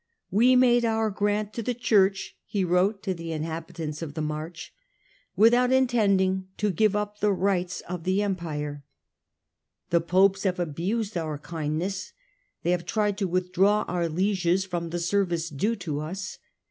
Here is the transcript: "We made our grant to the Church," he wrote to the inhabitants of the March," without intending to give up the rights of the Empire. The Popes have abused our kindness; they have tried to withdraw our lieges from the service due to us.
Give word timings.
"We 0.31 0.55
made 0.55 0.83
our 0.83 1.11
grant 1.11 1.53
to 1.53 1.61
the 1.61 1.75
Church," 1.75 2.35
he 2.47 2.63
wrote 2.65 3.03
to 3.03 3.13
the 3.13 3.31
inhabitants 3.31 4.01
of 4.01 4.15
the 4.15 4.21
March," 4.23 4.73
without 5.35 5.71
intending 5.71 6.47
to 6.57 6.71
give 6.71 6.95
up 6.95 7.19
the 7.19 7.31
rights 7.31 7.81
of 7.81 8.03
the 8.03 8.23
Empire. 8.23 8.83
The 9.91 10.01
Popes 10.01 10.41
have 10.41 10.59
abused 10.59 11.15
our 11.17 11.37
kindness; 11.37 12.13
they 12.63 12.71
have 12.71 12.87
tried 12.87 13.15
to 13.19 13.27
withdraw 13.27 13.83
our 13.83 14.09
lieges 14.09 14.65
from 14.65 14.89
the 14.89 14.97
service 14.97 15.49
due 15.51 15.75
to 15.75 15.99
us. 15.99 16.39